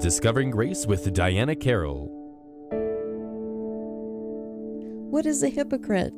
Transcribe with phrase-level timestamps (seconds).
[0.00, 2.08] Discovering Grace with Diana Carroll.
[5.10, 6.12] What is a hypocrite?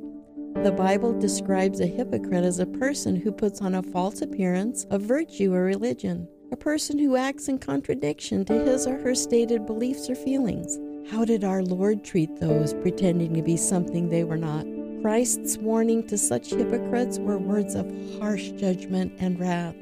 [0.64, 5.02] The Bible describes a hypocrite as a person who puts on a false appearance of
[5.02, 10.10] virtue or religion, a person who acts in contradiction to his or her stated beliefs
[10.10, 10.76] or feelings.
[11.08, 14.66] How did our Lord treat those pretending to be something they were not?
[15.02, 17.86] Christ's warning to such hypocrites were words of
[18.18, 19.76] harsh judgment and wrath.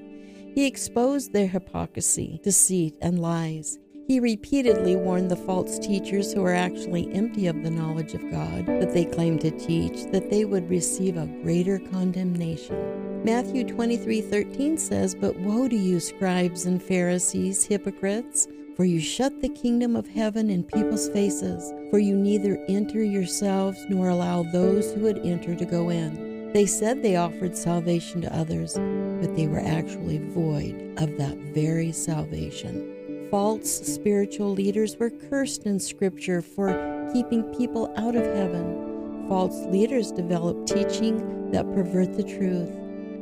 [0.55, 3.79] He exposed their hypocrisy, deceit, and lies.
[4.07, 8.67] He repeatedly warned the false teachers who are actually empty of the knowledge of God
[8.67, 13.25] that they claim to teach that they would receive a greater condemnation.
[13.25, 18.47] Matthew 23:13 says, "But woe to you scribes and Pharisees, hypocrites,
[18.77, 23.85] for you shut the kingdom of heaven in people's faces, for you neither enter yourselves
[23.91, 26.53] nor allow those who would enter to go in.
[26.53, 28.79] They said they offered salvation to others,
[29.21, 32.96] but they were actually void of that very salvation.
[33.31, 39.27] False spiritual leaders were cursed in Scripture for keeping people out of heaven.
[39.29, 42.71] False leaders develop teaching that pervert the truth.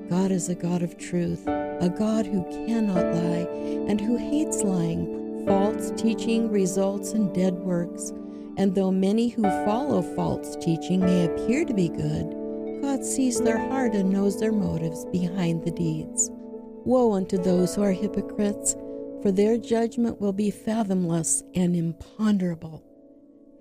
[0.09, 3.49] God is a God of truth, a God who cannot lie
[3.89, 8.15] and who hates lying False teaching results in dead works,
[8.57, 13.59] and though many who follow false teaching may appear to be good, God sees their
[13.59, 16.31] heart and knows their motives behind the deeds.
[16.87, 18.75] Woe unto those who are hypocrites,
[19.25, 22.85] for their judgment will be fathomless and imponderable.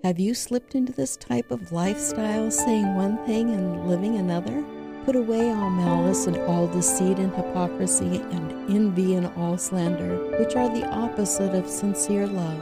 [0.02, 4.62] Have you slipped into this type of lifestyle, saying one thing and living another?
[5.06, 10.54] Put away all malice and all deceit and hypocrisy and envy and all slander, which
[10.54, 12.60] are the opposite of sincere love,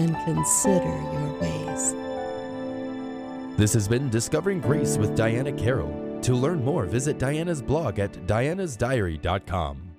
[0.00, 0.82] and consider
[1.12, 1.94] your ways.
[3.56, 6.18] This has been Discovering Grace with Diana Carroll.
[6.22, 9.91] To learn more, visit Diana's blog at dianasdiary.com.